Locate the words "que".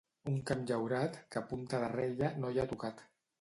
1.35-1.43